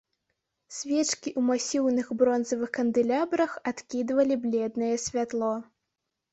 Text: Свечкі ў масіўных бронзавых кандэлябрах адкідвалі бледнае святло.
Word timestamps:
Свечкі 0.77 1.29
ў 1.31 1.41
масіўных 1.49 2.09
бронзавых 2.23 2.73
кандэлябрах 2.79 3.51
адкідвалі 3.75 4.41
бледнае 4.49 4.93
святло. 5.09 5.55